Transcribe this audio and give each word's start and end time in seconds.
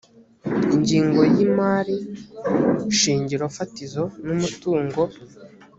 ingingo 0.75 1.21
ya 1.31 1.39
imari 1.47 1.95
shingiro 2.99 3.45
fatizo 3.55 4.03
n 4.25 4.27
umutungo 4.35 5.01